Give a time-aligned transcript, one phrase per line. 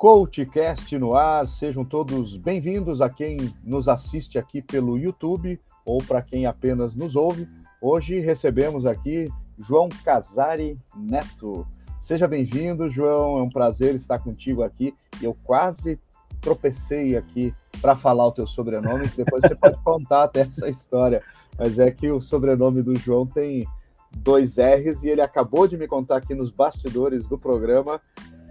[0.00, 1.46] CoachCast no ar.
[1.46, 7.14] Sejam todos bem-vindos a quem nos assiste aqui pelo YouTube ou para quem apenas nos
[7.14, 7.46] ouve.
[7.82, 9.28] Hoje recebemos aqui
[9.58, 11.66] João Casari Neto.
[11.98, 13.40] Seja bem-vindo, João.
[13.40, 14.94] É um prazer estar contigo aqui.
[15.20, 16.00] Eu quase
[16.40, 21.22] tropecei aqui para falar o teu sobrenome, depois você pode contar até essa história.
[21.58, 23.68] Mas é que o sobrenome do João tem
[24.16, 28.00] dois R's e ele acabou de me contar aqui nos bastidores do programa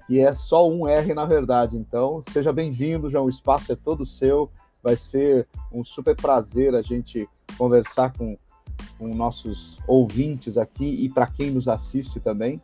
[0.09, 1.77] que é só um R na verdade.
[1.77, 3.25] Então, seja bem-vindo, João.
[3.25, 4.49] O espaço é todo seu.
[4.81, 8.35] Vai ser um super prazer a gente conversar com,
[8.97, 12.59] com nossos ouvintes aqui e para quem nos assiste também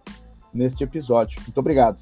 [0.52, 1.40] neste episódio.
[1.41, 2.02] Muito obrigado.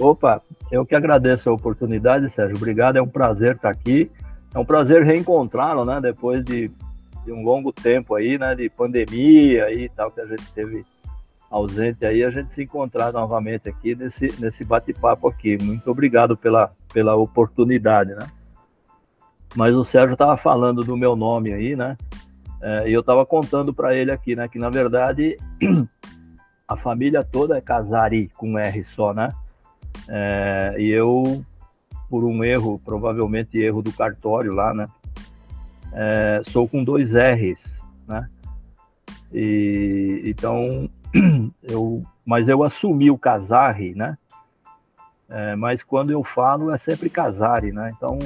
[0.00, 0.40] Opa,
[0.70, 2.56] eu que agradeço a oportunidade, Sérgio.
[2.56, 4.10] Obrigado, é um prazer estar aqui.
[4.54, 6.00] É um prazer reencontrá-lo, né?
[6.00, 6.70] Depois de,
[7.26, 8.54] de, um longo tempo aí, né?
[8.54, 10.82] De pandemia e tal, que a gente teve
[11.52, 15.58] ausente aí, a gente se encontrar novamente aqui nesse, nesse bate-papo aqui.
[15.62, 18.26] Muito obrigado pela, pela oportunidade, né?
[19.54, 21.98] Mas o Sérgio estava falando do meu nome aí, né?
[22.62, 24.48] É, e eu estava contando para ele aqui, né?
[24.48, 25.36] Que na verdade
[26.66, 29.28] a família toda é Casari com R só, né?
[30.08, 31.44] É, e eu,
[32.08, 34.86] por um erro, provavelmente erro do cartório lá, né?
[35.92, 37.60] É, sou com dois R's,
[38.08, 38.26] né?
[39.30, 40.88] E, então,
[41.62, 44.16] eu, mas eu assumi o Casari, né?
[45.28, 47.90] É, mas quando eu falo é sempre Casari, né?
[47.96, 48.18] Então,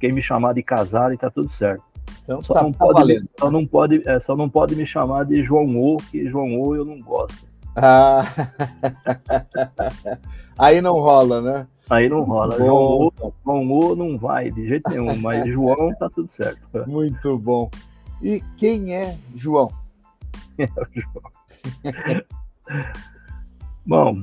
[0.00, 1.84] quem me chamar de Casari tá tudo certo.
[2.24, 3.28] Então, só, tá, não tá pode, valendo.
[3.38, 6.74] só não pode, é, só não pode me chamar de João O, que João O
[6.74, 7.46] eu não gosto.
[7.76, 8.24] Ah.
[10.58, 11.66] Aí não rola, né?
[11.88, 12.56] Aí não rola.
[12.58, 13.12] João o,
[13.44, 16.60] João o não vai de jeito nenhum, mas João tá tudo certo.
[16.86, 17.70] Muito bom.
[18.20, 19.70] E quem é João?
[20.58, 21.37] É o João.
[23.86, 24.22] Bom,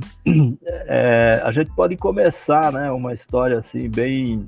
[0.86, 4.44] é, a gente pode começar, né, uma história assim bem,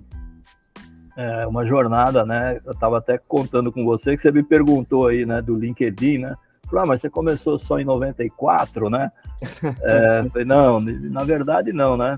[1.16, 2.60] é, uma jornada, né?
[2.64, 6.36] Eu estava até contando com você que você me perguntou aí, né, do LinkedIn, né?
[6.68, 9.12] Falei, ah, mas você começou só em 94, né?
[9.82, 12.18] É, falei, não, na verdade não, né?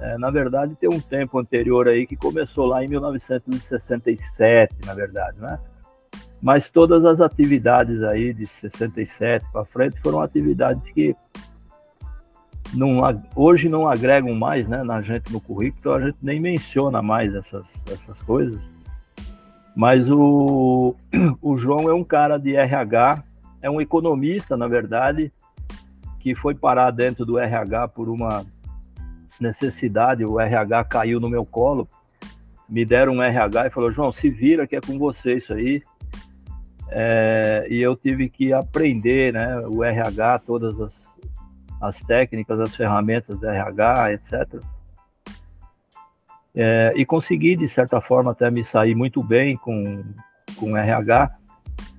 [0.00, 5.40] É, na verdade tem um tempo anterior aí que começou lá em 1967, na verdade,
[5.40, 5.58] né?
[6.40, 11.16] Mas todas as atividades aí de 67 para frente foram atividades que
[12.74, 13.00] não,
[13.34, 17.34] hoje não agregam mais né, na gente no currículo, então a gente nem menciona mais
[17.34, 18.60] essas, essas coisas.
[19.74, 20.94] Mas o,
[21.42, 23.24] o João é um cara de RH
[23.60, 25.32] é um economista, na verdade,
[26.20, 28.44] que foi parar dentro do RH por uma
[29.40, 30.24] necessidade.
[30.24, 31.88] O RH caiu no meu colo,
[32.68, 35.82] me deram um RH e falou: João, se vira que é com você isso aí.
[36.90, 41.08] É, e eu tive que aprender né, o RH, todas as,
[41.80, 44.62] as técnicas, as ferramentas do RH, etc.
[46.56, 50.02] É, e consegui, de certa forma, até me sair muito bem com,
[50.56, 51.30] com RH.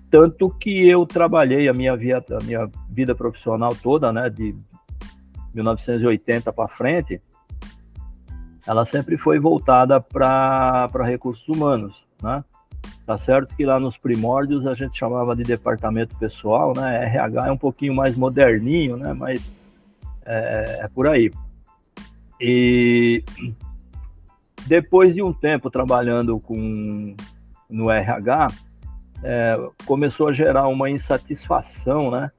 [0.10, 4.56] Tanto que eu trabalhei a minha, via, a minha vida profissional toda, né, de
[5.54, 7.22] 1980 para frente,
[8.66, 12.44] ela sempre foi voltada para recursos humanos, né?
[13.10, 17.06] Tá certo que lá nos primórdios a gente chamava de departamento pessoal, né?
[17.06, 19.14] RH é um pouquinho mais moderninho, né?
[19.14, 19.52] Mas
[20.24, 21.32] é, é por aí.
[22.40, 23.24] E
[24.68, 27.16] depois de um tempo trabalhando com
[27.68, 28.48] no RH,
[29.24, 32.30] é, começou a gerar uma insatisfação, né?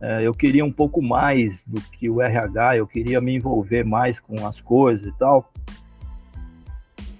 [0.00, 4.18] É, eu queria um pouco mais do que o RH, eu queria me envolver mais
[4.18, 5.52] com as coisas e tal.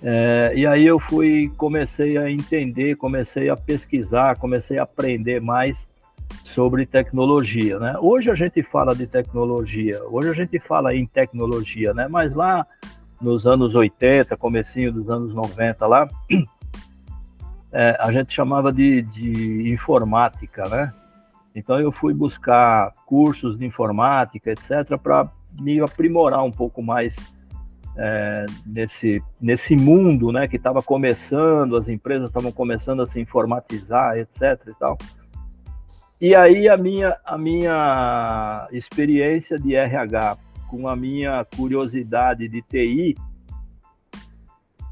[0.06, 5.88] É, e aí eu fui, comecei a entender, comecei a pesquisar, comecei a aprender mais
[6.44, 7.96] sobre tecnologia, né?
[7.98, 12.06] Hoje a gente fala de tecnologia, hoje a gente fala em tecnologia, né?
[12.06, 12.66] Mas lá
[13.18, 16.06] nos anos 80, comecinho dos anos 90 lá,
[17.72, 20.92] é, a gente chamava de, de informática, né?
[21.54, 25.26] Então eu fui buscar cursos de informática, etc., para
[25.58, 27.16] me aprimorar um pouco mais
[27.96, 34.18] é, nesse, nesse mundo, né, que estava começando, as empresas estavam começando a se informatizar,
[34.18, 34.60] etc.
[34.68, 34.98] E tal.
[36.20, 40.38] E aí a minha, a minha experiência de RH
[40.68, 43.16] com a minha curiosidade de TI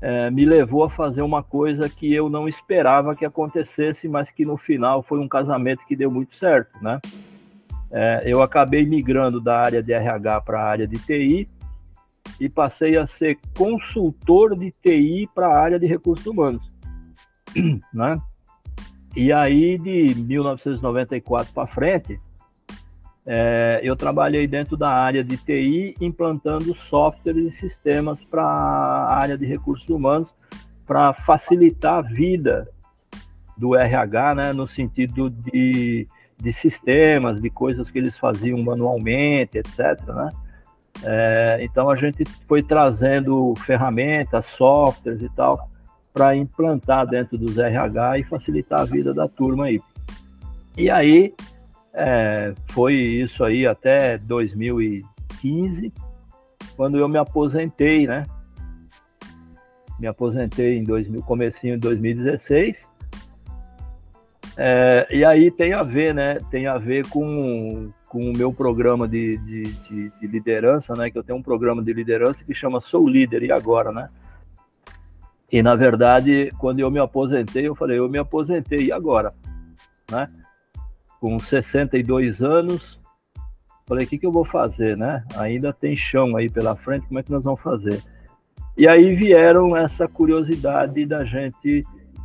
[0.00, 4.44] é, me levou a fazer uma coisa que eu não esperava que acontecesse, mas que
[4.44, 7.00] no final foi um casamento que deu muito certo, né?
[7.90, 11.48] É, eu acabei migrando da área de RH para a área de TI
[12.40, 16.62] e passei a ser consultor de TI para a área de recursos humanos,
[17.92, 18.20] né?
[19.14, 22.20] E aí de 1994 para frente,
[23.24, 29.38] é, eu trabalhei dentro da área de TI, implantando softwares e sistemas para a área
[29.38, 30.28] de recursos humanos,
[30.86, 32.68] para facilitar a vida
[33.56, 39.78] do RH, né, no sentido de, de sistemas, de coisas que eles faziam manualmente, etc.
[40.08, 40.28] Né?
[41.04, 45.68] É, então a gente foi trazendo ferramentas, softwares e tal,
[46.12, 49.80] para implantar dentro dos RH e facilitar a vida da turma aí.
[50.76, 51.34] E aí
[51.92, 55.92] é, foi isso aí até 2015,
[56.76, 58.24] quando eu me aposentei, né?
[59.98, 62.90] Me aposentei em 2000, comecinho de 2016.
[64.56, 66.38] É, e aí tem a ver, né?
[66.50, 71.10] Tem a ver com, com o meu programa de, de, de, de, liderança, né?
[71.10, 74.06] Que eu tenho um programa de liderança que chama Sou Líder, e agora, né?
[75.50, 79.32] E na verdade, quando eu me aposentei, eu falei, eu me aposentei, e agora?
[80.10, 80.28] Né?
[81.18, 83.00] Com 62 anos,
[83.86, 85.24] falei, o que, que eu vou fazer, né?
[85.36, 88.02] Ainda tem chão aí pela frente, como é que nós vamos fazer?
[88.76, 91.82] E aí vieram essa curiosidade da gente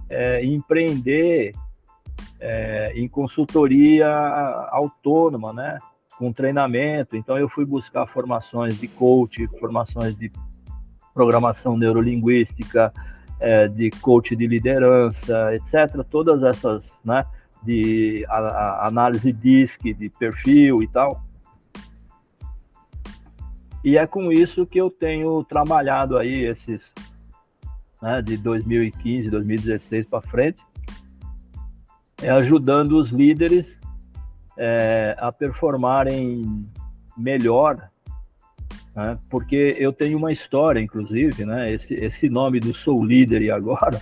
[0.10, 1.54] é, empreender
[2.40, 4.10] é, em consultoria
[4.72, 5.80] autônoma, né?
[6.18, 7.16] Com treinamento.
[7.16, 10.32] Então eu fui buscar formações de coach, formações de
[11.14, 12.94] programação neurolinguística,
[13.40, 16.04] é, de coach de liderança, etc.
[16.10, 17.26] Todas essas, né?
[17.64, 21.28] De a, a análise DISC, de perfil e tal.
[23.84, 26.94] E é com isso que eu tenho trabalhado aí esses,
[28.02, 30.62] né, de 2015, 2016 para frente,
[32.22, 33.80] é ajudando os líderes
[34.58, 36.68] é, a performarem
[37.16, 37.90] melhor,
[38.96, 39.18] né?
[39.30, 41.72] porque eu tenho uma história, inclusive, né?
[41.72, 44.02] esse, esse nome do Sou Líder e agora,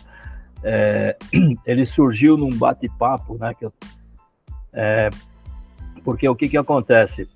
[0.64, 1.18] é,
[1.66, 3.54] ele surgiu num bate-papo, né?
[3.62, 3.72] Eu,
[4.74, 5.10] é,
[6.04, 7.28] porque o que, que acontece?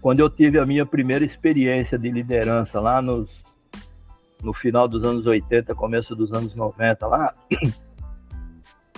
[0.00, 3.30] Quando eu tive a minha primeira experiência de liderança lá nos,
[4.42, 7.32] no final dos anos 80, começo dos anos 90 lá,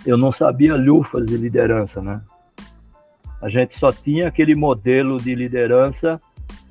[0.05, 2.21] eu não sabia lufas de liderança, né?
[3.41, 6.21] A gente só tinha aquele modelo de liderança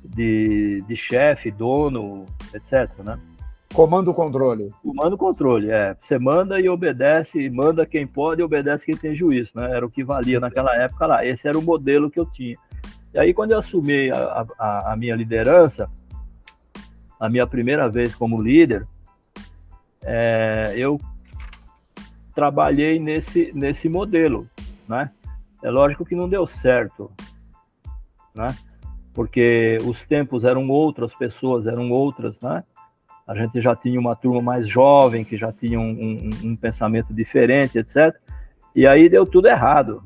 [0.04, 2.24] de, de chefe, dono,
[2.54, 3.18] etc, né?
[3.72, 4.70] Comando controle.
[4.82, 5.94] Comando controle, é.
[6.00, 9.70] Você manda e obedece, manda quem pode e obedece quem tem juízo, né?
[9.70, 11.26] Era o que valia naquela época lá.
[11.26, 12.56] Esse era o modelo que eu tinha.
[13.12, 15.90] E aí, quando eu assumi a, a, a minha liderança,
[17.18, 18.86] a minha primeira vez como líder,
[20.02, 20.98] é, eu
[22.36, 24.46] trabalhei nesse, nesse modelo,
[24.86, 25.10] né?
[25.64, 27.10] É lógico que não deu certo,
[28.34, 28.54] né?
[29.14, 32.62] Porque os tempos eram outros, as pessoas eram outras, né?
[33.26, 37.12] A gente já tinha uma turma mais jovem, que já tinha um, um, um pensamento
[37.14, 38.14] diferente, etc.
[38.74, 40.04] E aí deu tudo errado,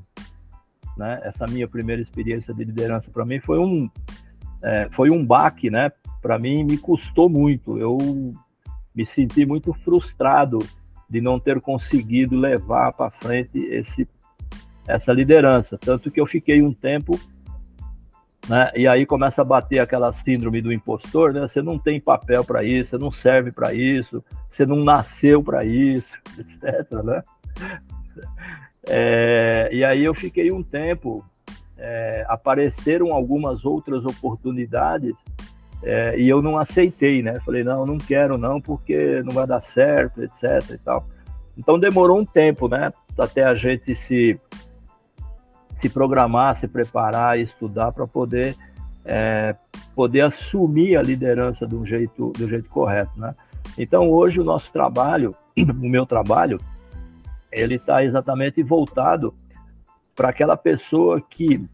[0.96, 1.20] né?
[1.24, 3.90] Essa minha primeira experiência de liderança para mim foi um
[4.62, 5.90] é, foi um baque, né?
[6.22, 7.76] Para mim me custou muito.
[7.76, 7.98] Eu
[8.94, 10.60] me senti muito frustrado
[11.10, 14.08] de não ter conseguido levar para frente esse,
[14.86, 15.76] essa liderança.
[15.76, 17.18] Tanto que eu fiquei um tempo,
[18.48, 21.40] né, e aí começa a bater aquela síndrome do impostor, né?
[21.40, 25.64] Você não tem papel para isso, você não serve para isso, você não nasceu para
[25.64, 26.92] isso, etc.
[27.02, 27.22] Né?
[28.88, 31.24] É, e aí eu fiquei um tempo,
[31.76, 35.14] é, apareceram algumas outras oportunidades
[35.82, 37.40] é, e eu não aceitei, né?
[37.40, 41.06] Falei, não, não quero não, porque não vai dar certo, etc e tal.
[41.56, 42.90] Então demorou um tempo, né?
[43.18, 44.38] Até a gente se,
[45.74, 48.56] se programar, se preparar, estudar para poder,
[49.04, 49.54] é,
[49.94, 53.32] poder assumir a liderança do jeito, do jeito correto, né?
[53.78, 56.60] Então hoje o nosso trabalho, o meu trabalho,
[57.50, 59.34] ele está exatamente voltado
[60.14, 61.66] para aquela pessoa que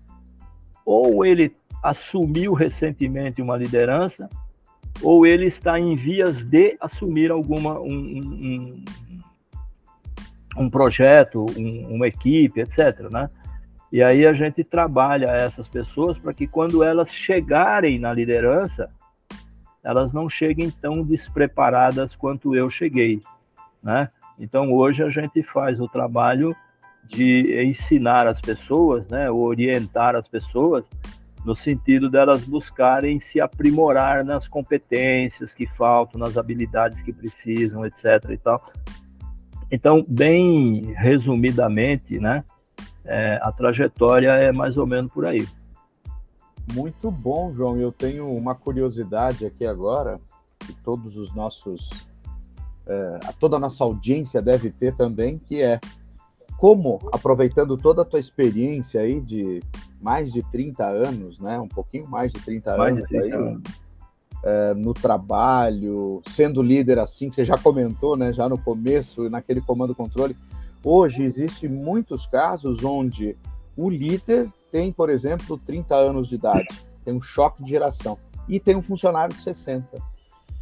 [0.84, 1.54] ou ele
[1.86, 4.28] assumiu recentemente uma liderança
[5.02, 8.84] ou ele está em vias de assumir alguma um, um,
[10.56, 13.08] um projeto, um, uma equipe, etc.
[13.10, 13.28] Né?
[13.92, 18.90] E aí a gente trabalha essas pessoas para que quando elas chegarem na liderança,
[19.84, 23.20] elas não cheguem tão despreparadas quanto eu cheguei,
[23.80, 24.10] né?
[24.36, 26.56] Então hoje a gente faz o trabalho
[27.08, 30.84] de ensinar as pessoas, né, orientar as pessoas
[31.46, 38.04] no sentido delas buscarem se aprimorar nas competências que faltam, nas habilidades que precisam, etc.
[38.30, 38.60] E tal.
[39.70, 42.44] Então, bem resumidamente, né,
[43.04, 45.46] é, a trajetória é mais ou menos por aí.
[46.74, 47.78] Muito bom, João.
[47.78, 50.20] Eu tenho uma curiosidade aqui agora,
[50.58, 52.08] que todos os nossos,
[52.88, 55.78] é, toda a nossa audiência deve ter também, que é
[56.58, 59.62] como, aproveitando toda a tua experiência aí de
[60.06, 61.58] mais de 30 anos, né?
[61.58, 63.62] Um pouquinho mais de 30 mais anos de 30 aí, anos.
[64.44, 68.32] É, no trabalho, sendo líder assim, que você já comentou, né?
[68.32, 70.36] Já no começo, naquele comando controle.
[70.84, 73.36] Hoje existe muitos casos onde
[73.76, 76.68] o líder tem, por exemplo, 30 anos de idade,
[77.04, 78.16] tem um choque de geração
[78.48, 80.00] e tem um funcionário de 60.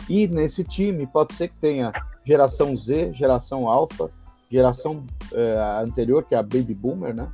[0.08, 1.92] E nesse time pode ser que tenha
[2.24, 4.08] geração Z, geração alfa,
[4.50, 7.28] geração é, anterior, que é a Baby Boomer, né?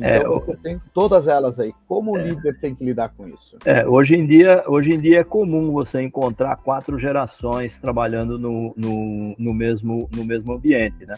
[0.00, 1.72] É, então, é, você tem todas elas aí.
[1.86, 3.58] Como o é, líder tem que lidar com isso?
[3.64, 8.72] É, hoje, em dia, hoje em dia é comum você encontrar quatro gerações trabalhando no,
[8.76, 11.16] no, no, mesmo, no mesmo ambiente, né?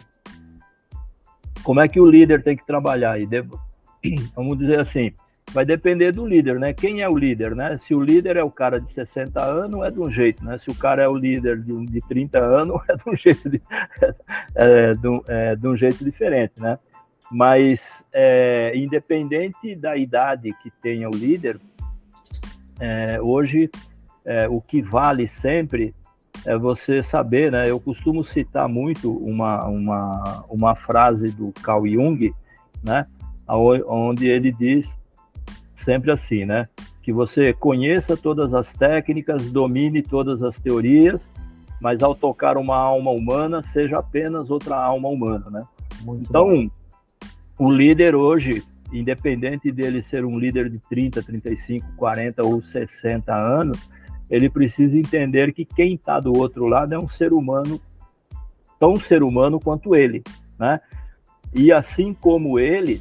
[1.62, 3.19] Como é que o líder tem que trabalhar?
[3.21, 3.61] E devo,
[4.35, 5.12] vamos dizer assim,
[5.52, 6.73] vai depender do líder, né?
[6.73, 7.78] Quem é o líder, né?
[7.78, 10.59] Se o líder é o cara de 60 anos, é de um jeito, né?
[10.59, 13.62] Se o cara é o líder de, de 30 anos, é de um jeito, de,
[14.57, 16.76] é, de, um, é, de um jeito diferente, né?
[17.31, 21.59] Mas, é, independente da idade que tenha o líder,
[22.78, 23.71] é, hoje
[24.25, 25.95] é, o que vale sempre
[26.45, 27.71] é você saber, né?
[27.71, 32.35] Eu costumo citar muito uma, uma, uma frase do Carl Jung,
[32.83, 33.07] né?
[33.49, 34.93] Onde ele diz
[35.75, 36.66] sempre assim, né?
[37.02, 41.31] Que você conheça todas as técnicas, domine todas as teorias,
[41.81, 45.62] mas ao tocar uma alma humana, seja apenas outra alma humana, né?
[46.02, 46.69] Muito então, bom.
[47.64, 53.88] O líder hoje, independente dele ser um líder de 30, 35, 40 ou 60 anos,
[54.30, 57.80] ele precisa entender que quem está do outro lado é um ser humano,
[58.78, 60.23] tão ser humano quanto ele,
[60.59, 60.80] né?
[61.54, 63.00] E assim como ele,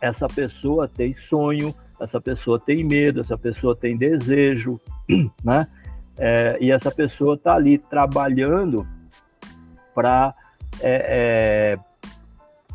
[0.00, 4.80] essa pessoa tem sonho, essa pessoa tem medo, essa pessoa tem desejo,
[5.44, 5.66] né?
[6.18, 8.86] É, e essa pessoa está ali trabalhando
[9.94, 10.34] para
[10.80, 11.85] é, é,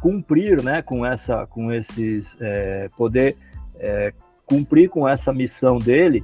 [0.01, 3.38] cumprir, né, com essa, com esses, é, poder
[3.79, 4.12] é,
[4.46, 6.24] cumprir com essa missão dele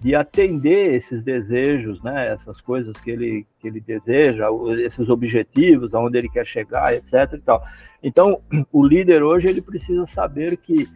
[0.00, 6.18] de atender esses desejos, né, essas coisas que ele, que ele deseja, esses objetivos, aonde
[6.18, 7.32] ele quer chegar, etc.
[7.32, 7.66] E tal.
[8.02, 8.40] Então,
[8.70, 10.86] o líder hoje ele precisa saber que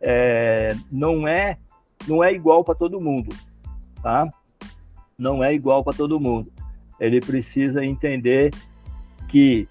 [0.00, 1.56] é, não é
[2.06, 3.34] não é igual para todo mundo,
[4.02, 4.28] tá?
[5.16, 6.52] Não é igual para todo mundo.
[7.00, 8.50] Ele precisa entender
[9.28, 9.66] que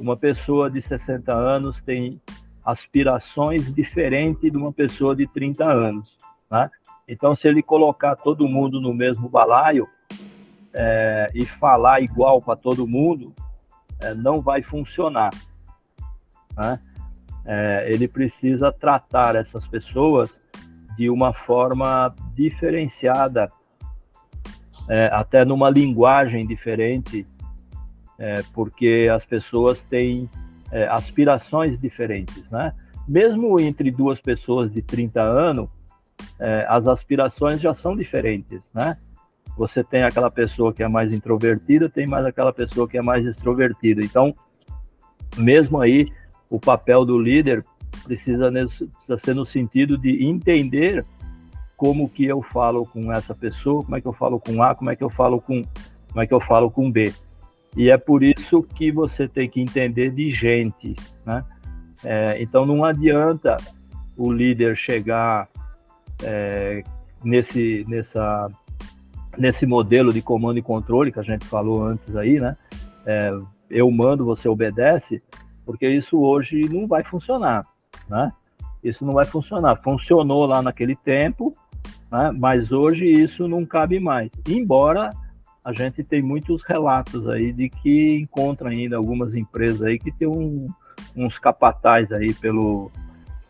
[0.00, 2.20] uma pessoa de 60 anos tem
[2.64, 6.16] aspirações diferentes de uma pessoa de 30 anos,
[6.50, 6.70] né?
[7.06, 9.88] Então, se ele colocar todo mundo no mesmo balaio
[10.72, 13.32] é, e falar igual para todo mundo,
[14.00, 15.30] é, não vai funcionar.
[16.56, 16.80] Né?
[17.44, 20.30] é, ele precisa tratar essas pessoas
[20.96, 23.50] de uma forma diferenciada,
[24.88, 27.26] é, até numa linguagem diferente,
[28.20, 30.28] é, porque as pessoas têm
[30.70, 32.74] é, aspirações diferentes, né?
[33.08, 35.68] Mesmo entre duas pessoas de 30 anos,
[36.38, 38.98] é, as aspirações já são diferentes, né?
[39.56, 43.26] Você tem aquela pessoa que é mais introvertida, tem mais aquela pessoa que é mais
[43.26, 44.04] extrovertida.
[44.04, 44.34] Então,
[45.36, 46.06] mesmo aí,
[46.48, 47.64] o papel do líder
[48.04, 51.04] precisa, precisa ser no sentido de entender
[51.76, 54.90] como que eu falo com essa pessoa, como é que eu falo com A, como
[54.90, 55.64] é que eu falo com,
[56.08, 57.12] como é que eu falo com B.
[57.76, 61.44] E é por isso que você tem que entender de gente, né?
[62.02, 63.56] É, então não adianta
[64.16, 65.48] o líder chegar
[66.22, 66.82] é,
[67.22, 68.48] nesse, nessa,
[69.38, 72.56] nesse modelo de comando e controle que a gente falou antes aí, né?
[73.06, 73.32] É,
[73.70, 75.22] eu mando, você obedece
[75.64, 77.64] porque isso hoje não vai funcionar,
[78.08, 78.32] né?
[78.82, 79.76] Isso não vai funcionar.
[79.76, 81.54] Funcionou lá naquele tempo,
[82.10, 82.32] né?
[82.36, 84.30] mas hoje isso não cabe mais.
[84.48, 85.10] Embora
[85.64, 90.26] a gente tem muitos relatos aí de que encontra ainda algumas empresas aí que tem
[90.26, 90.66] um,
[91.14, 92.90] uns capatais aí pelo,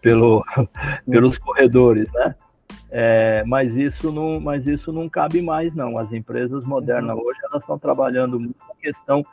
[0.00, 0.44] pelo,
[1.08, 2.34] pelos corredores, né?
[2.92, 5.96] É, mas isso não, mas isso não cabe mais não.
[5.96, 7.22] As empresas modernas uhum.
[7.22, 9.24] hoje elas estão trabalhando muito a questão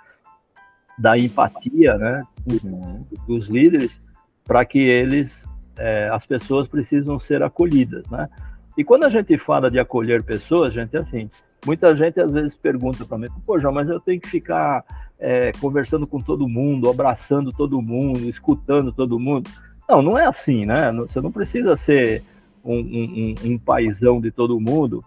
[0.97, 3.05] da empatia, né, uhum.
[3.27, 4.01] dos líderes,
[4.43, 5.45] para que eles,
[5.77, 8.27] é, as pessoas precisam ser acolhidas, né?
[8.75, 11.29] E quando a gente fala de acolher pessoas, gente, é assim,
[11.67, 14.83] muita gente às vezes pergunta para mim, pô, João, mas eu tenho que ficar
[15.19, 19.49] é, conversando com todo mundo, abraçando todo mundo, escutando todo mundo.
[19.87, 20.91] Não, não é assim, né?
[20.93, 22.23] Você não precisa ser
[22.63, 25.03] um, um, um paizão de todo mundo,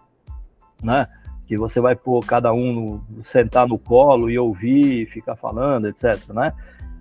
[0.81, 1.07] né?
[1.51, 6.29] que você vai pôr cada um no, sentar no colo e ouvir, ficar falando, etc.
[6.29, 6.53] Né?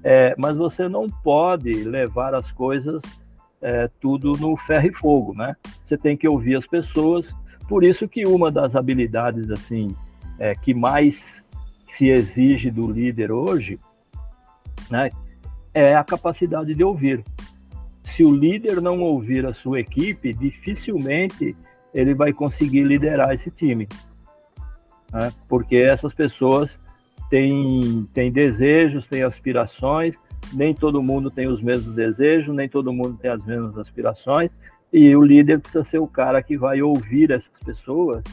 [0.02, 3.00] É, mas você não pode levar as coisas
[3.62, 5.54] é, tudo no ferro e fogo, né?
[5.84, 7.32] Você tem que ouvir as pessoas.
[7.70, 9.94] Por isso que uma das habilidades assim
[10.40, 11.40] é, que mais
[11.84, 13.78] se exige do líder hoje,
[14.90, 15.08] né,
[15.72, 17.22] é a capacidade de ouvir.
[18.02, 21.54] Se o líder não ouvir a sua equipe, dificilmente
[21.94, 23.86] ele vai conseguir liderar esse time.
[25.12, 25.32] Né?
[25.48, 26.80] Porque essas pessoas
[27.30, 30.16] têm, têm desejos, têm aspirações,
[30.52, 34.50] nem todo mundo tem os mesmos desejos, nem todo mundo tem as mesmas aspirações,
[34.92, 38.24] e o líder precisa ser o cara que vai ouvir essas pessoas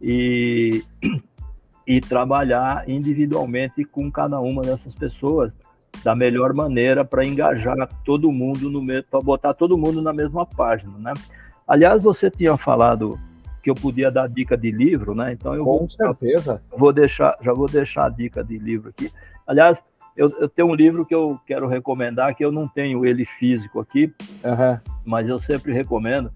[0.00, 0.84] e,
[1.86, 5.52] e trabalhar individualmente com cada uma dessas pessoas
[6.04, 10.46] da melhor maneira para engajar todo mundo no mesmo, para botar todo mundo na mesma
[10.46, 11.12] página, né?
[11.66, 13.18] Aliás, você tinha falado
[13.62, 15.32] que eu podia dar dica de livro, né?
[15.32, 19.10] Então eu com vou, certeza vou deixar, já vou deixar a dica de livro aqui.
[19.44, 19.82] Aliás,
[20.16, 23.80] eu, eu, tenho um livro que eu quero recomendar que eu não tenho ele físico
[23.80, 24.78] aqui, uhum.
[25.04, 26.30] mas eu sempre recomendo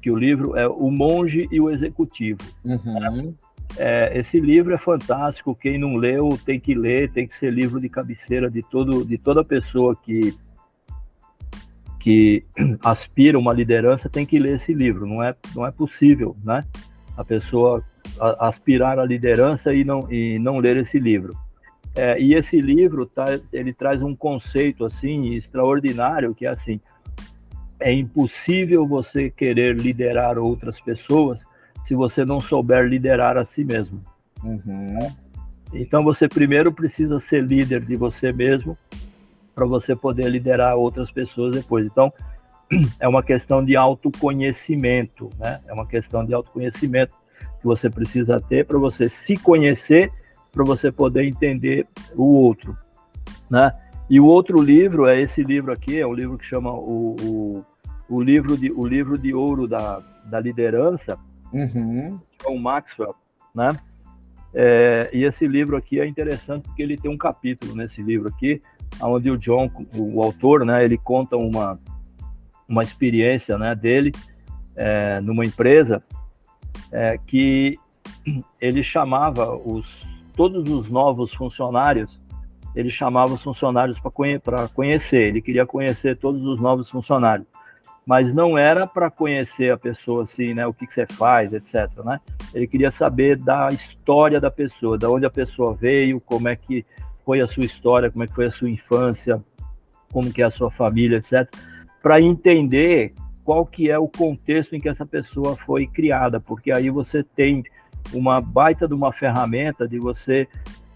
[0.00, 2.40] que, o livro é O Monge e o Executivo.
[2.64, 3.34] Uhum.
[3.76, 5.54] É, esse livro é fantástico.
[5.54, 9.18] Quem não leu tem que ler, tem que ser livro de cabeceira de, todo, de
[9.18, 10.34] toda pessoa que,
[12.00, 12.44] que
[12.82, 15.06] aspira uma liderança tem que ler esse livro.
[15.06, 16.64] Não é, não é possível, né?
[17.16, 17.84] A pessoa
[18.38, 21.36] aspirar à liderança e não, e não ler esse livro.
[21.94, 26.80] É, e esse livro tá, ele traz um conceito assim extraordinário que é assim:
[27.78, 31.44] é impossível você querer liderar outras pessoas
[31.84, 34.02] se você não souber liderar a si mesmo.
[34.42, 35.12] Uhum.
[35.72, 38.76] Então você primeiro precisa ser líder de você mesmo
[39.54, 41.86] para você poder liderar outras pessoas depois.
[41.86, 42.12] Então
[42.98, 45.60] é uma questão de autoconhecimento, né?
[45.66, 47.12] É uma questão de autoconhecimento
[47.60, 50.12] que você precisa ter para você se conhecer,
[50.54, 52.76] para você poder entender o outro,
[53.50, 53.72] né?
[54.08, 57.64] E o outro livro é esse livro aqui, é um livro que chama o, o,
[58.08, 61.18] o livro de o livro de ouro da, da liderança,
[61.52, 62.20] uhum.
[62.42, 63.14] John Maxwell,
[63.54, 63.70] né?
[64.54, 68.60] É, e esse livro aqui é interessante porque ele tem um capítulo nesse livro aqui,
[69.02, 71.76] onde o John, o, o autor, né, ele conta uma,
[72.68, 74.12] uma experiência né, dele
[74.76, 76.00] é, numa empresa
[76.92, 77.76] é, que
[78.60, 82.20] ele chamava os, todos os novos funcionários,
[82.74, 84.40] ele chamava os funcionários para conhe
[84.74, 87.46] conhecer, ele queria conhecer todos os novos funcionários
[88.06, 91.88] mas não era para conhecer a pessoa assim, né, o que, que, você faz, etc,
[92.04, 92.20] né?
[92.52, 96.84] Ele queria saber da história da pessoa, da onde a pessoa veio, como é que
[97.24, 99.42] foi a sua história, como é que foi a sua infância,
[100.12, 101.48] como que é a sua família, etc,
[102.02, 106.90] para entender qual que é o contexto em que essa pessoa foi criada, porque aí
[106.90, 107.62] você tem
[108.12, 110.48] uma baita de uma ferramenta de você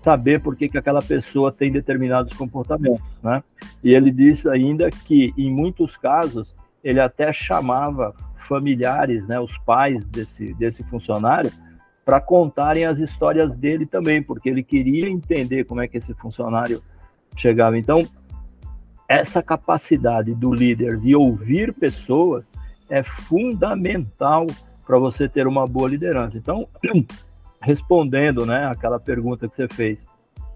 [0.02, 3.42] saber por que, que aquela pessoa tem determinados comportamentos, né?
[3.82, 8.14] E ele diz ainda que em muitos casos ele até chamava
[8.48, 11.52] familiares, né, os pais desse, desse funcionário,
[12.04, 16.82] para contarem as histórias dele também, porque ele queria entender como é que esse funcionário
[17.36, 17.76] chegava.
[17.76, 18.08] Então,
[19.06, 22.44] essa capacidade do líder de ouvir pessoas
[22.88, 24.46] é fundamental
[24.88, 26.38] para você ter uma boa liderança.
[26.38, 26.66] Então,
[27.61, 29.98] respondendo, né, aquela pergunta que você fez,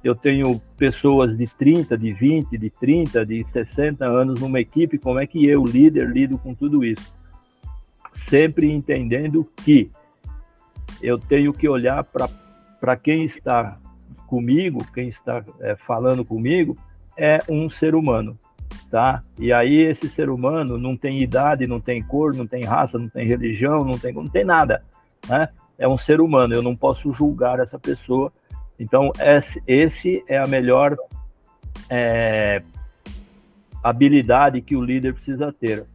[0.03, 5.21] eu tenho pessoas de 30, de 20, de 30, de 60 anos numa equipe, como
[5.21, 7.12] é que eu, líder, lido com tudo isso?
[8.14, 9.90] Sempre entendendo que
[11.03, 13.79] eu tenho que olhar para quem está
[14.27, 16.75] comigo, quem está é, falando comigo,
[17.18, 18.38] é um ser humano,
[18.92, 19.22] tá?
[19.37, 23.09] E aí esse ser humano não tem idade, não tem cor, não tem raça, não
[23.09, 24.85] tem religião, não tem, não tem nada,
[25.28, 25.48] né?
[25.76, 28.31] É um ser humano, eu não posso julgar essa pessoa
[28.83, 29.12] então,
[29.64, 30.96] esse é a melhor
[31.88, 32.62] é,
[33.81, 35.87] habilidade que o líder precisa ter.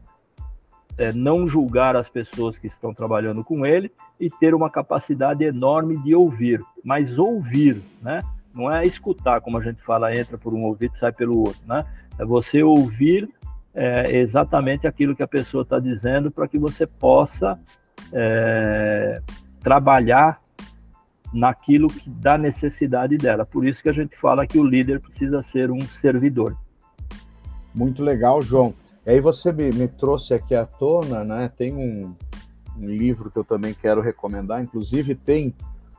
[0.97, 5.97] É não julgar as pessoas que estão trabalhando com ele e ter uma capacidade enorme
[5.97, 8.21] de ouvir, mas ouvir, né?
[8.55, 11.61] Não é escutar, como a gente fala, entra por um ouvido e sai pelo outro,
[11.67, 11.85] né?
[12.19, 13.29] É você ouvir
[13.73, 17.59] é, exatamente aquilo que a pessoa está dizendo para que você possa
[18.11, 19.21] é,
[19.61, 20.41] trabalhar
[21.33, 23.45] naquilo que dá necessidade dela.
[23.45, 26.57] Por isso que a gente fala que o líder precisa ser um servidor.
[27.73, 28.73] Muito legal, João.
[29.05, 31.51] E aí você me, me trouxe aqui à tona, né?
[31.55, 32.15] Tem um,
[32.77, 35.53] um, livro que eu também quero recomendar, inclusive tem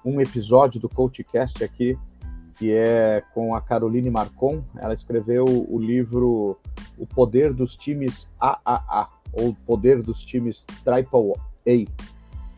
[0.05, 1.97] um episódio do CoachCast aqui,
[2.59, 4.63] que é com a Caroline Marcon.
[4.77, 6.59] Ela escreveu o livro
[6.99, 11.35] O Poder dos Times AAA, ou O Poder dos Times Triple
[11.67, 12.09] A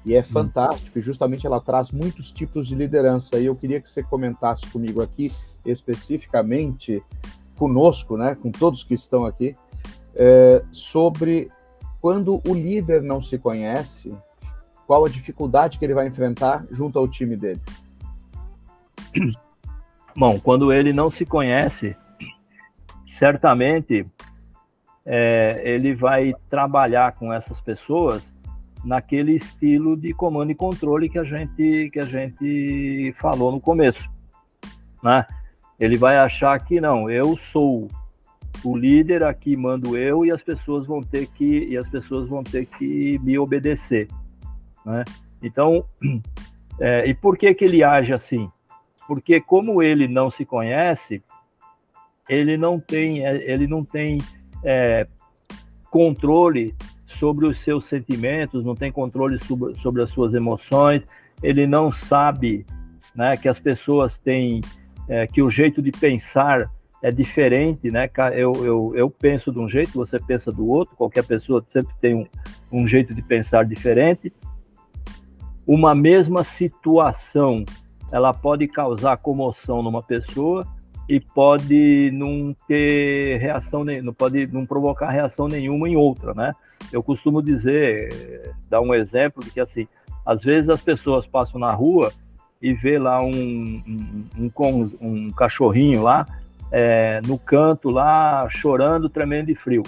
[0.04, 0.24] e é hum.
[0.24, 3.38] fantástico, e justamente ela traz muitos tipos de liderança.
[3.38, 5.30] E eu queria que você comentasse comigo aqui,
[5.64, 7.02] especificamente
[7.56, 9.54] conosco, né, com todos que estão aqui,
[10.14, 11.50] é, sobre
[12.00, 14.14] quando o líder não se conhece,
[14.86, 17.60] qual a dificuldade que ele vai enfrentar junto ao time dele.
[20.16, 21.96] Bom, quando ele não se conhece,
[23.06, 24.04] certamente
[25.04, 28.32] é, ele vai trabalhar com essas pessoas
[28.84, 34.08] naquele estilo de comando e controle que a gente que a gente falou no começo,
[35.02, 35.26] né?
[35.78, 37.88] Ele vai achar que não, eu sou
[38.64, 42.42] o líder aqui mando eu e as pessoas vão ter que e as pessoas vão
[42.42, 44.08] ter que me obedecer,
[44.84, 45.04] né?
[45.42, 45.84] Então,
[46.80, 48.50] é, e por que que ele age assim?
[49.10, 51.20] Porque como ele não se conhece,
[52.28, 54.18] ele não tem é, ele não tem
[54.62, 55.04] é,
[55.90, 56.76] controle
[57.08, 61.02] sobre os seus sentimentos, não tem controle sobre, sobre as suas emoções,
[61.42, 62.64] ele não sabe
[63.12, 64.60] né, que as pessoas têm,
[65.08, 66.70] é, que o jeito de pensar
[67.02, 68.08] é diferente, né?
[68.32, 72.14] Eu, eu, eu penso de um jeito, você pensa do outro, qualquer pessoa sempre tem
[72.14, 72.28] um,
[72.70, 74.32] um jeito de pensar diferente.
[75.66, 77.64] Uma mesma situação,
[78.12, 80.66] ela pode causar comoção numa pessoa
[81.08, 86.52] e pode não ter reação, não pode não provocar reação nenhuma em outra, né?
[86.92, 89.88] Eu costumo dizer, dar um exemplo de que assim,
[90.24, 92.12] às vezes as pessoas passam na rua
[92.62, 93.82] e vê lá um,
[94.38, 96.26] um, um, um cachorrinho lá
[96.70, 99.82] é, no canto lá chorando, tremendo de frio,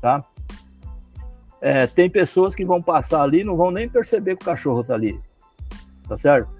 [0.00, 0.22] tá?
[1.60, 4.92] É, tem pessoas que vão passar ali não vão nem perceber que o cachorro está
[4.92, 5.18] ali,
[6.06, 6.53] tá certo?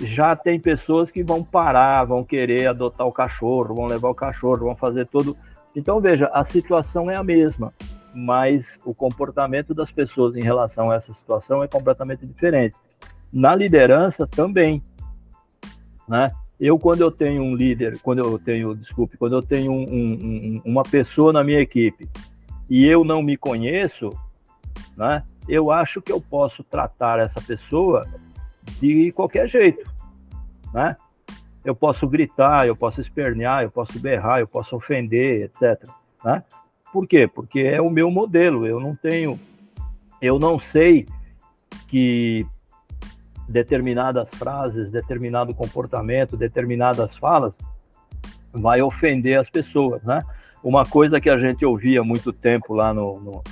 [0.00, 4.64] Já tem pessoas que vão parar, vão querer adotar o cachorro, vão levar o cachorro,
[4.64, 5.36] vão fazer todo.
[5.76, 7.72] Então veja, a situação é a mesma
[8.14, 12.74] mas o comportamento das pessoas em relação a essa situação é completamente diferente.
[13.32, 14.82] Na liderança também,
[16.08, 16.30] né?
[16.58, 20.62] Eu quando eu tenho um líder, quando eu tenho, desculpe, quando eu tenho um, um,
[20.64, 22.08] uma pessoa na minha equipe
[22.68, 24.10] e eu não me conheço,
[24.96, 25.22] né?
[25.48, 28.04] Eu acho que eu posso tratar essa pessoa
[28.78, 29.89] de qualquer jeito,
[30.72, 30.96] né?
[31.64, 35.88] Eu posso gritar, eu posso espernear, eu posso berrar, eu posso ofender, etc.
[36.24, 36.42] Né?
[36.92, 37.26] Por quê?
[37.26, 38.66] Porque é o meu modelo.
[38.66, 39.38] Eu não tenho,
[40.20, 41.06] eu não sei
[41.88, 42.46] que
[43.48, 47.56] determinadas frases, determinado comportamento, determinadas falas
[48.52, 50.22] vai ofender as pessoas, né?
[50.62, 53.42] Uma coisa que a gente ouvia muito tempo lá no, no,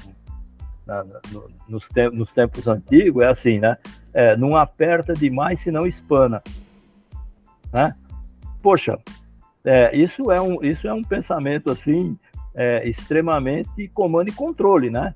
[0.86, 3.76] na, no nos, te nos, tempos antigos é assim, né?
[4.12, 6.42] É, não aperta demais, senão espana,
[7.72, 7.94] né?
[8.62, 8.98] Poxa,
[9.64, 12.18] é, isso é um isso é um pensamento assim
[12.54, 15.14] é, extremamente comando e controle, né?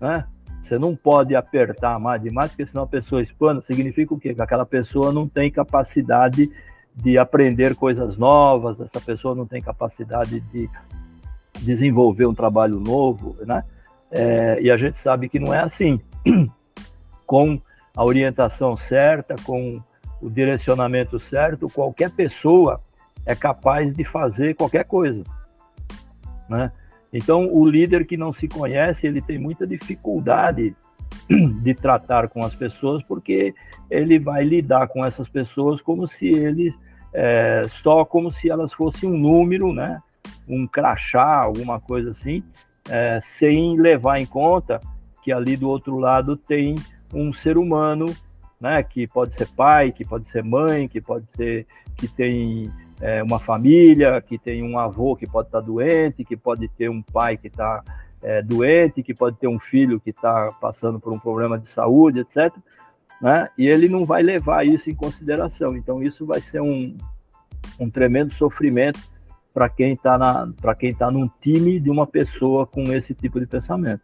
[0.00, 0.24] né?
[0.62, 4.34] Você não pode apertar mais demais, porque senão a pessoa espana, significa o quê?
[4.34, 6.50] Que aquela pessoa não tem capacidade
[6.94, 10.68] de aprender coisas novas, essa pessoa não tem capacidade de
[11.60, 13.64] desenvolver um trabalho novo, né?
[14.12, 16.00] É, e a gente sabe que não é assim.
[17.30, 17.60] com
[17.94, 19.80] a orientação certa, com
[20.20, 22.80] o direcionamento certo, qualquer pessoa
[23.26, 25.22] é capaz de fazer qualquer coisa
[26.50, 26.72] né?
[27.12, 30.74] Então, o líder que não se conhece, ele tem muita dificuldade
[31.62, 33.54] de tratar com as pessoas, porque
[33.88, 36.74] ele vai lidar com essas pessoas como se eles,
[37.14, 40.00] é, só como se elas fossem um número, né?
[40.48, 42.42] Um crachá, alguma coisa assim,
[42.88, 44.80] é, sem levar em conta
[45.22, 46.74] que ali do outro lado tem
[47.12, 48.06] um ser humano,
[48.60, 48.82] né?
[48.82, 52.70] Que pode ser pai, que pode ser mãe, que pode ser que tem
[53.00, 57.02] é, uma família, que tem um avô que pode estar doente, que pode ter um
[57.02, 57.82] pai que está
[58.22, 62.20] é, doente, que pode ter um filho que está passando por um problema de saúde,
[62.20, 62.54] etc.
[63.20, 63.48] Né?
[63.56, 65.76] E ele não vai levar isso em consideração.
[65.76, 66.96] Então, isso vai ser um,
[67.78, 69.00] um tremendo sofrimento
[69.52, 73.46] para quem está para quem está num time de uma pessoa com esse tipo de
[73.46, 74.02] pensamento.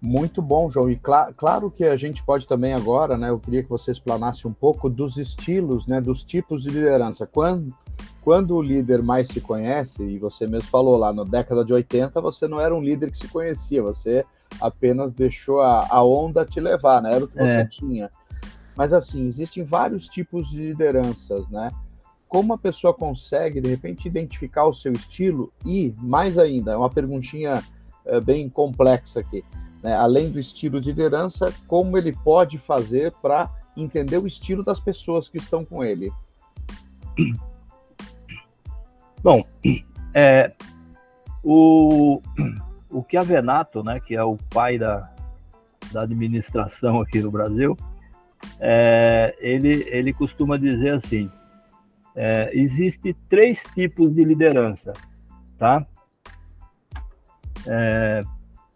[0.00, 0.90] Muito bom, João.
[0.90, 3.28] E cl claro que a gente pode também agora, né?
[3.28, 6.00] Eu queria que você explanasse um pouco dos estilos, né?
[6.00, 7.26] Dos tipos de liderança.
[7.26, 7.74] Quando,
[8.22, 12.18] quando o líder mais se conhece, e você mesmo falou lá, na década de 80,
[12.22, 14.24] você não era um líder que se conhecia, você
[14.58, 17.14] apenas deixou a, a onda te levar, né?
[17.14, 17.66] Era o que você é.
[17.66, 18.10] tinha.
[18.74, 21.70] Mas assim, existem vários tipos de lideranças, né?
[22.26, 26.88] Como a pessoa consegue, de repente, identificar o seu estilo e, mais ainda, é uma
[26.88, 27.62] perguntinha
[28.06, 29.44] é, bem complexa aqui
[29.82, 34.80] né, além do estilo de liderança, como ele pode fazer para entender o estilo das
[34.80, 36.12] pessoas que estão com ele?
[39.22, 39.44] Bom,
[40.14, 40.52] é,
[41.42, 42.20] o,
[42.90, 45.10] o Chiavenato, né, que é o pai da,
[45.92, 47.76] da administração aqui no Brasil,
[48.58, 51.30] é, ele, ele costuma dizer assim,
[52.14, 54.92] é, existe três tipos de liderança,
[55.58, 55.86] tá?
[57.66, 58.22] É,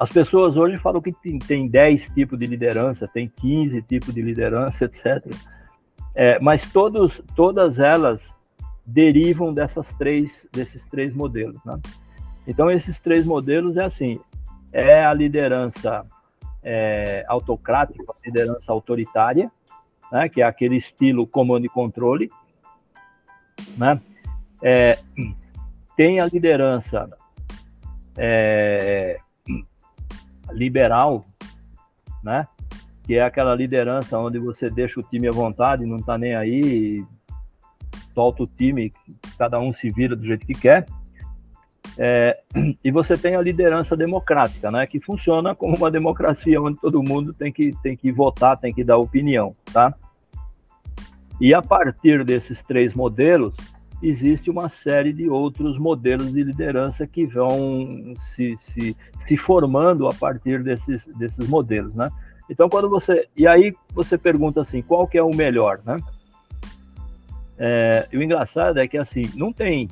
[0.05, 4.21] as pessoas hoje falam que tem, tem 10 tipos de liderança, tem 15 tipos de
[4.21, 5.35] liderança, etc.
[6.15, 8.23] É, mas todos, todas elas
[8.85, 11.57] derivam dessas três, desses três modelos.
[11.65, 11.81] Né?
[12.47, 14.21] Então, esses três modelos é assim:
[14.71, 16.05] é a liderança
[16.63, 19.51] é, autocrática, a liderança autoritária,
[20.13, 22.31] né, que é aquele estilo comando e controle.
[23.79, 23.99] Né?
[24.63, 24.99] É,
[25.97, 27.09] tem a liderança
[28.19, 29.19] é,
[30.53, 31.25] liberal,
[32.23, 32.47] né?
[33.05, 37.05] que é aquela liderança onde você deixa o time à vontade, não está nem aí,
[38.15, 38.93] solta o time,
[39.39, 40.87] cada um se vira do jeito que quer.
[41.99, 42.41] É,
[42.83, 47.33] e você tem a liderança democrática, né, que funciona como uma democracia onde todo mundo
[47.35, 49.95] tem que, tem que votar, tem que dar opinião, tá?
[51.41, 53.55] E a partir desses três modelos,
[54.09, 60.13] existe uma série de outros modelos de liderança que vão se, se, se formando a
[60.13, 62.09] partir desses, desses modelos, né?
[62.49, 63.27] Então, quando você.
[63.37, 65.97] E aí você pergunta assim, qual que é o melhor, né?
[67.57, 69.89] É, e o engraçado é que assim, não tem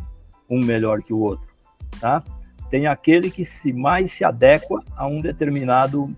[0.51, 1.47] um melhor que o outro,
[2.01, 2.23] tá?
[2.69, 6.15] Tem aquele que se mais se adequa a um determinado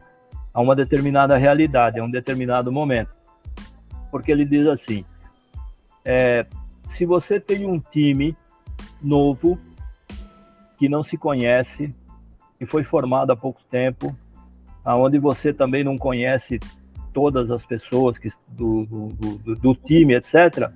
[0.52, 3.10] a uma determinada realidade, a um determinado momento.
[4.10, 5.04] Porque ele diz assim:
[6.04, 6.46] é,
[6.88, 8.36] se você tem um time
[9.02, 9.58] novo
[10.78, 11.94] que não se conhece,
[12.58, 14.16] que foi formado há pouco tempo,
[14.84, 16.58] aonde você também não conhece
[17.12, 20.70] todas as pessoas que, do, do, do time, etc.,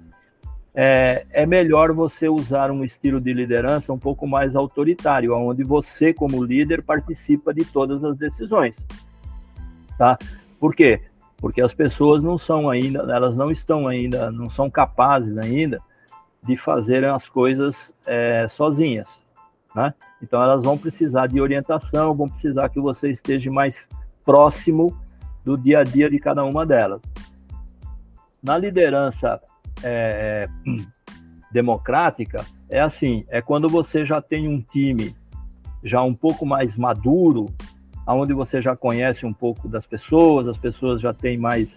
[0.75, 6.15] é, é, melhor você usar um estilo de liderança um pouco mais autoritário, onde você,
[6.15, 8.87] como líder, participa de todas as decisões.
[9.99, 10.17] Tá?
[10.61, 11.01] Por quê?
[11.39, 15.83] Porque as pessoas não são ainda, elas não estão ainda, não são capazes ainda
[16.43, 19.09] de fazerem as coisas é, sozinhas.
[19.75, 19.93] Né?
[20.23, 23.89] Então elas vão precisar de orientação, vão precisar que você esteja mais
[24.25, 24.97] próximo
[25.45, 27.01] do dia a dia de cada uma delas.
[28.43, 29.41] Na liderança
[29.83, 30.49] é,
[31.53, 35.15] democrática, é assim: é quando você já tem um time
[35.83, 37.47] já um pouco mais maduro,
[38.07, 41.69] onde você já conhece um pouco das pessoas, as pessoas já têm mais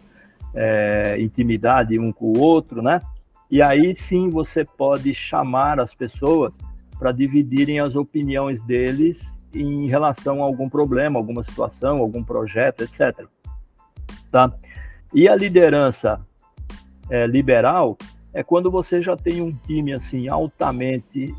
[0.53, 2.99] é, intimidade um com o outro, né?
[3.51, 6.53] E aí sim você pode chamar as pessoas
[6.97, 9.19] para dividirem as opiniões deles
[9.53, 13.25] em relação a algum problema, alguma situação, algum projeto, etc.
[14.31, 14.53] Tá?
[15.13, 16.25] E a liderança
[17.09, 17.97] é, liberal
[18.33, 21.35] é quando você já tem um time assim altamente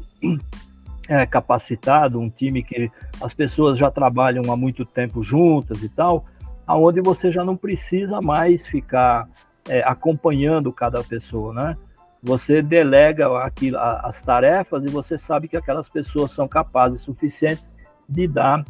[1.08, 2.90] é, capacitado, um time que
[3.22, 6.26] as pessoas já trabalham há muito tempo juntas e tal,
[6.66, 9.26] aonde você já não precisa mais ficar
[9.66, 11.76] é, acompanhando cada pessoa, né?
[12.22, 17.62] Você delega aquilo, as tarefas e você sabe que aquelas pessoas são capazes o suficiente
[18.08, 18.64] de dar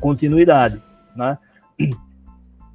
[0.00, 0.82] continuidade,
[1.14, 1.38] né?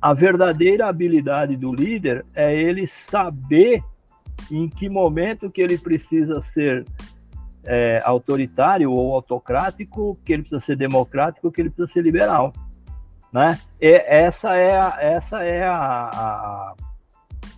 [0.01, 3.83] A verdadeira habilidade do líder é ele saber
[4.49, 6.85] em que momento que ele precisa ser
[7.65, 12.53] é, autoritário ou autocrático, que ele precisa ser democrático, que ele precisa ser liberal,
[13.33, 13.59] né?
[13.81, 16.75] E essa é a, essa é a, a,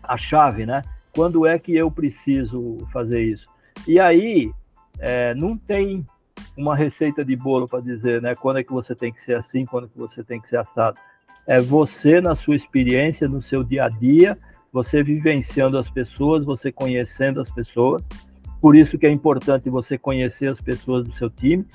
[0.02, 0.82] a chave, né?
[1.14, 3.48] Quando é que eu preciso fazer isso?
[3.88, 4.52] E aí
[5.00, 6.06] é, não tem
[6.58, 8.34] uma receita de bolo para dizer, né?
[8.36, 10.58] Quando é que você tem que ser assim, quando é que você tem que ser
[10.58, 10.98] assado.
[11.48, 14.38] É você na sua experiência, no seu dia a dia,
[14.72, 18.08] você vivenciando as pessoas, você conhecendo as pessoas.
[18.62, 21.66] Por isso que é importante você conhecer as pessoas do seu time,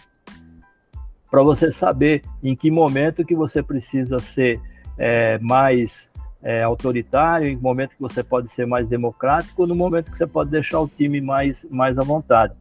[1.29, 4.61] para você saber em que momento que você precisa ser
[4.97, 6.09] é, mais
[6.47, 10.51] é, autoritário, em momento que você pode ser mais democrático, no momento que você pode
[10.51, 12.55] deixar o time mais, mais à vontade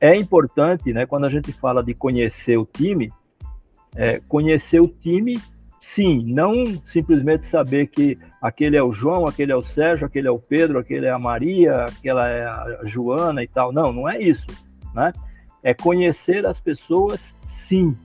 [0.00, 3.12] é importante, né, quando a gente fala de conhecer o time,
[3.96, 5.40] é, conhecer o time,
[5.80, 10.30] sim, não simplesmente saber que aquele é o João, aquele é o Sérgio, aquele é
[10.30, 13.72] o Pedro, aquele é a Maria, aquela é a Joana e tal.
[13.72, 14.46] Não, não é isso,
[14.94, 15.12] né?
[15.62, 17.96] É conhecer as pessoas, sim.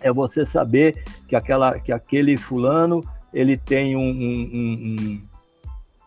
[0.00, 3.02] É você saber que, aquela, que aquele fulano
[3.34, 5.22] ele tem um, um, um,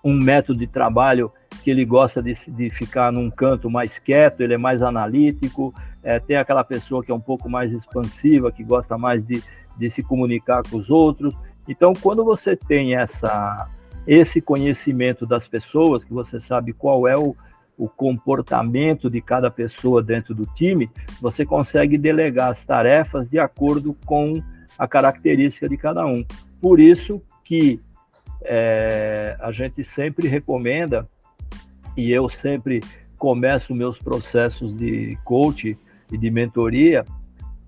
[0.03, 4.53] um método de trabalho que ele gosta de, de ficar num canto mais quieto, ele
[4.53, 8.97] é mais analítico, é, tem aquela pessoa que é um pouco mais expansiva, que gosta
[8.97, 9.43] mais de,
[9.77, 11.35] de se comunicar com os outros.
[11.67, 13.67] Então, quando você tem essa,
[14.07, 17.35] esse conhecimento das pessoas, que você sabe qual é o,
[17.77, 20.89] o comportamento de cada pessoa dentro do time,
[21.21, 24.41] você consegue delegar as tarefas de acordo com
[24.79, 26.25] a característica de cada um.
[26.61, 27.79] Por isso que
[28.43, 31.07] é, a gente sempre recomenda
[31.95, 32.81] e eu sempre
[33.17, 35.77] começo meus processos de coach
[36.11, 37.05] e de mentoria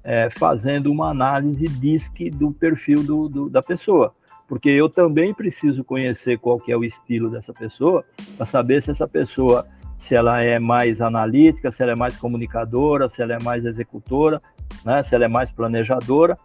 [0.04, 4.13] é, fazendo uma análise DISC do perfil do, do, da pessoa,
[4.47, 8.06] porque eu também preciso conhecer qual que é o estilo dessa pessoa
[8.38, 9.67] para saber se essa pessoa
[9.99, 14.41] se ela é mais analítica, se ela é mais comunicadora, se ela é mais executora,
[14.86, 15.04] né?
[15.04, 16.38] Se ela é mais planejadora,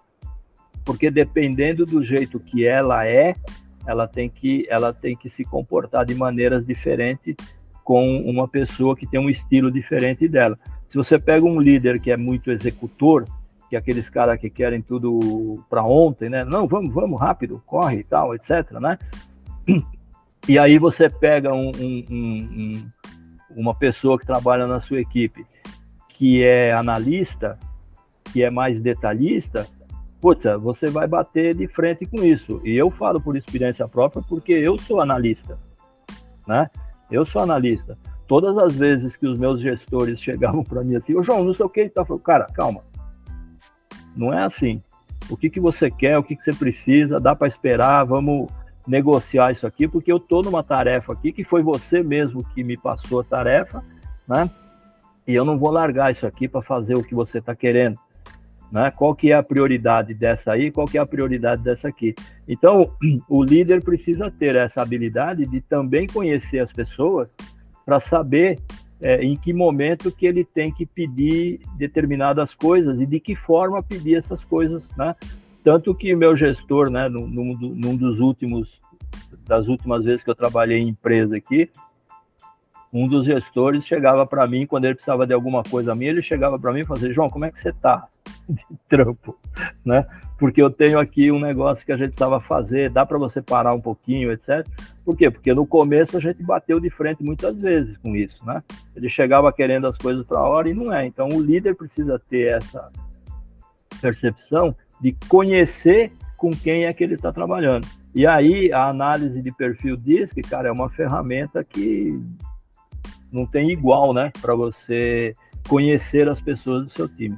[0.84, 3.34] porque dependendo do jeito que ela é,
[3.86, 7.36] ela tem que, ela tem que se comportar de maneiras diferentes
[7.82, 10.58] com uma pessoa que tem um estilo diferente dela.
[10.88, 13.24] Se você pega um líder que é muito executor,
[13.68, 16.44] que é aqueles caras que querem tudo para ontem, né?
[16.44, 18.98] Não, vamos, vamos rápido, corre e tal, etc, né?
[20.46, 22.88] E aí você pega um, um, um,
[23.56, 25.46] uma pessoa que trabalha na sua equipe
[26.10, 27.58] que é analista,
[28.32, 29.66] que é mais detalhista,
[30.24, 32.58] putz, você vai bater de frente com isso.
[32.64, 35.58] E eu falo por experiência própria porque eu sou analista,
[36.48, 36.70] né?
[37.10, 37.98] Eu sou analista.
[38.26, 41.66] Todas as vezes que os meus gestores chegavam para mim assim, ô João, não sei
[41.66, 42.80] o que, tá falando, cara, calma.
[44.16, 44.82] Não é assim.
[45.28, 48.50] O que, que você quer, o que, que você precisa, dá para esperar, vamos
[48.88, 52.78] negociar isso aqui, porque eu estou numa tarefa aqui que foi você mesmo que me
[52.78, 53.84] passou a tarefa,
[54.26, 54.48] né?
[55.28, 57.98] E eu não vou largar isso aqui para fazer o que você está querendo
[58.74, 58.90] né?
[58.90, 62.12] Qual que é a prioridade dessa aí, qual que é a prioridade dessa aqui.
[62.48, 62.90] Então,
[63.30, 67.32] o líder precisa ter essa habilidade de também conhecer as pessoas
[67.86, 68.58] para saber
[69.00, 73.80] é, em que momento que ele tem que pedir determinadas coisas e de que forma
[73.80, 75.14] pedir essas coisas, né?
[75.62, 78.80] Tanto que meu gestor, né, num, num dos últimos,
[79.46, 81.70] das últimas vezes que eu trabalhei em empresa aqui,
[82.92, 86.58] um dos gestores chegava para mim, quando ele precisava de alguma coisa minha, ele chegava
[86.58, 88.08] para mim e falava assim, João, como é que você está?
[88.48, 89.38] De trampo,
[89.84, 90.06] né?
[90.38, 93.72] Porque eu tenho aqui um negócio que a gente precisava fazer, dá para você parar
[93.72, 94.66] um pouquinho, etc.
[95.04, 95.30] Por quê?
[95.30, 98.62] Porque no começo a gente bateu de frente muitas vezes com isso, né?
[98.94, 101.06] Ele chegava querendo as coisas para a hora e não é.
[101.06, 102.90] Então o líder precisa ter essa
[104.00, 107.86] percepção de conhecer com quem é que ele está trabalhando.
[108.14, 112.20] E aí a análise de perfil diz que, cara, é uma ferramenta que
[113.32, 114.30] não tem igual, né?
[114.40, 115.34] Para você
[115.68, 117.36] conhecer as pessoas do seu time.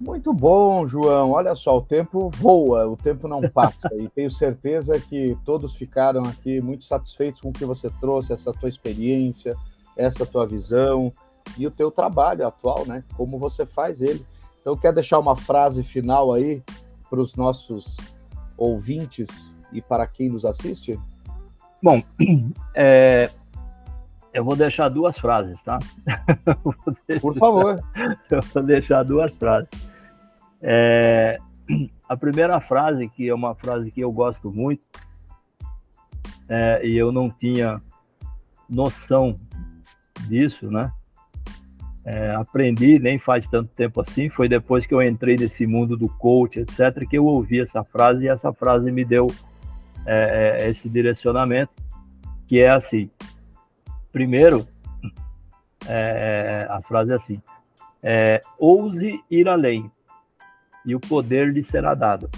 [0.00, 1.32] Muito bom, João.
[1.32, 3.90] Olha só, o tempo voa, o tempo não passa.
[3.94, 8.50] e tenho certeza que todos ficaram aqui muito satisfeitos com o que você trouxe, essa
[8.50, 9.54] tua experiência,
[9.94, 11.12] essa tua visão
[11.58, 13.04] e o teu trabalho atual, né?
[13.14, 14.24] Como você faz ele.
[14.62, 16.62] Então, quer deixar uma frase final aí
[17.10, 17.98] para os nossos
[18.56, 20.98] ouvintes e para quem nos assiste?
[21.82, 22.02] Bom,
[22.74, 23.30] é,
[24.32, 25.78] eu vou deixar duas frases, tá?
[27.20, 27.82] Por favor.
[28.30, 29.68] Eu vou deixar duas frases.
[30.62, 31.36] É,
[32.08, 34.84] a primeira frase, que é uma frase que eu gosto muito,
[36.48, 37.80] é, e eu não tinha
[38.68, 39.36] noção
[40.28, 40.92] disso, né?
[42.04, 46.08] É, aprendi, nem faz tanto tempo assim, foi depois que eu entrei nesse mundo do
[46.08, 49.28] coach, etc., que eu ouvi essa frase e essa frase me deu
[50.06, 51.72] é, é esse direcionamento,
[52.46, 53.10] que é assim:
[54.12, 54.66] primeiro,
[55.86, 57.42] é, a frase é assim,
[58.02, 59.90] é, ouse ir além,
[60.84, 62.28] e o poder lhe será dado.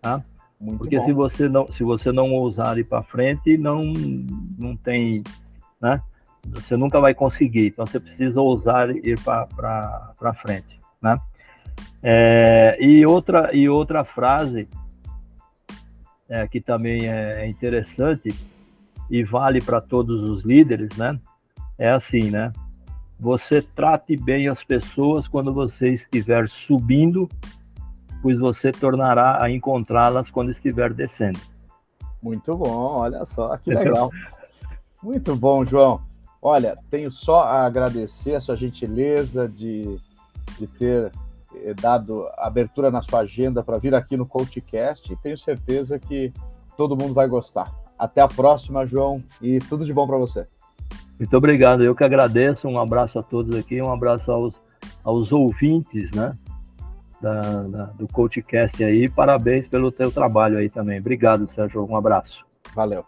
[0.00, 0.22] Tá?
[0.60, 1.04] Muito Porque bom.
[1.04, 3.82] se você não se você não ousar ir para frente, não
[4.58, 5.22] não tem,
[5.80, 6.02] né?
[6.46, 7.68] Você nunca vai conseguir.
[7.68, 11.18] Então você precisa ousar ir para frente, né?
[12.02, 14.68] É, e outra e outra frase
[16.28, 18.34] é, que também é interessante
[19.10, 21.18] e vale para todos os líderes, né?
[21.76, 22.52] É assim, né?
[23.18, 27.28] Você trate bem as pessoas quando você estiver subindo,
[28.22, 31.40] pois você tornará a encontrá-las quando estiver descendo.
[32.22, 34.10] Muito bom, olha só, que legal.
[35.02, 36.00] Muito bom, João.
[36.40, 39.98] Olha, tenho só a agradecer a sua gentileza de,
[40.58, 41.12] de ter
[41.56, 46.32] eh, dado abertura na sua agenda para vir aqui no CoachCast e tenho certeza que
[46.76, 47.74] todo mundo vai gostar.
[48.00, 50.46] Até a próxima, João, e tudo de bom para você.
[51.18, 52.66] Muito obrigado, eu que agradeço.
[52.66, 54.58] Um abraço a todos aqui, um abraço aos,
[55.04, 56.34] aos ouvintes, né?
[57.20, 59.06] Da, da, do CoachCast aí.
[59.06, 60.98] Parabéns pelo teu trabalho aí também.
[60.98, 61.86] Obrigado, Sérgio.
[61.86, 62.42] Um abraço.
[62.74, 63.04] Valeu.